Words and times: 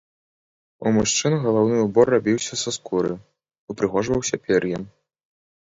У 0.87 0.93
мужчын 0.95 1.33
галаўны 1.43 1.77
ўбор 1.83 2.05
рабіўся 2.15 2.55
са 2.63 2.75
скуры, 2.79 3.13
упрыгожваўся 3.75 4.43
пер'ем. 4.49 4.83